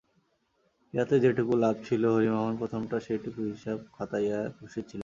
[0.93, 4.99] ইহাতে যেটুকু লাভ ছিল হরিমোহন প্রথমটা সেইটুকুর হিসাব খতাইয়া খুশি ছিলেন।